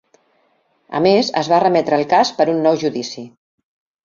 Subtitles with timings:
[0.99, 3.29] A més, es va remetre el cas per a un nou judici.